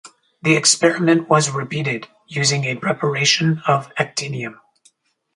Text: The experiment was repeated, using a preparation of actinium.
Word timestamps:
The 0.41 0.55
experiment 0.55 1.29
was 1.29 1.51
repeated, 1.51 2.07
using 2.25 2.65
a 2.65 2.73
preparation 2.75 3.61
of 3.67 3.93
actinium. 3.99 4.55